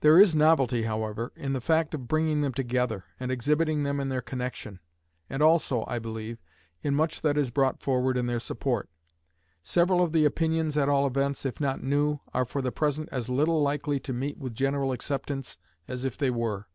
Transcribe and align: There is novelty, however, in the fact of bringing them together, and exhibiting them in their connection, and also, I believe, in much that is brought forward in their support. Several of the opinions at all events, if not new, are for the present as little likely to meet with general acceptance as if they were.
There 0.00 0.18
is 0.20 0.34
novelty, 0.34 0.82
however, 0.82 1.30
in 1.36 1.52
the 1.52 1.60
fact 1.60 1.94
of 1.94 2.08
bringing 2.08 2.40
them 2.40 2.52
together, 2.52 3.04
and 3.20 3.30
exhibiting 3.30 3.84
them 3.84 4.00
in 4.00 4.08
their 4.08 4.20
connection, 4.20 4.80
and 5.28 5.40
also, 5.44 5.84
I 5.86 6.00
believe, 6.00 6.42
in 6.82 6.96
much 6.96 7.22
that 7.22 7.38
is 7.38 7.52
brought 7.52 7.80
forward 7.80 8.16
in 8.16 8.26
their 8.26 8.40
support. 8.40 8.88
Several 9.62 10.02
of 10.02 10.10
the 10.10 10.24
opinions 10.24 10.76
at 10.76 10.88
all 10.88 11.06
events, 11.06 11.46
if 11.46 11.60
not 11.60 11.84
new, 11.84 12.18
are 12.34 12.44
for 12.44 12.60
the 12.62 12.72
present 12.72 13.10
as 13.12 13.28
little 13.28 13.62
likely 13.62 14.00
to 14.00 14.12
meet 14.12 14.38
with 14.38 14.56
general 14.56 14.90
acceptance 14.90 15.56
as 15.86 16.04
if 16.04 16.18
they 16.18 16.30
were. 16.30 16.66